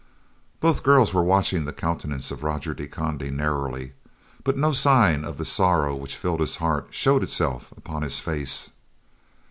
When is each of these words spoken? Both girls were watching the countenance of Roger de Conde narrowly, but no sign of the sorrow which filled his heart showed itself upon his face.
Both 0.59 0.81
girls 0.81 1.13
were 1.13 1.21
watching 1.21 1.65
the 1.65 1.71
countenance 1.71 2.31
of 2.31 2.41
Roger 2.41 2.73
de 2.73 2.87
Conde 2.87 3.29
narrowly, 3.31 3.93
but 4.43 4.57
no 4.57 4.73
sign 4.73 5.23
of 5.23 5.37
the 5.37 5.45
sorrow 5.45 5.95
which 5.95 6.15
filled 6.17 6.39
his 6.39 6.55
heart 6.55 6.87
showed 6.89 7.21
itself 7.21 7.71
upon 7.77 8.01
his 8.01 8.19
face. 8.19 8.71